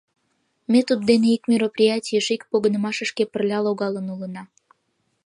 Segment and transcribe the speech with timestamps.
[0.71, 4.43] Ме туддене ик мероприятийыш, ик погынымашышке пырля логалын улына.